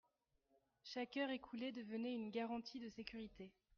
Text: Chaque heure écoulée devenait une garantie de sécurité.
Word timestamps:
Chaque 0.81 1.15
heure 1.17 1.29
écoulée 1.29 1.71
devenait 1.71 2.15
une 2.15 2.31
garantie 2.31 2.79
de 2.79 2.89
sécurité. 2.89 3.53